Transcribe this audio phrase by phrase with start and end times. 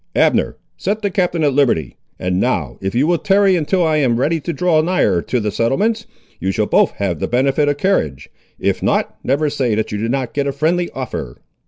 [0.15, 4.17] Abner, set the Captain at liberty; and now, if you will tarry until I am
[4.19, 6.07] ready to draw nigher to the settlements,
[6.39, 8.27] you shall both have the benefit of carriage;
[8.57, 11.37] if not, never say that you did not get a friendly offer."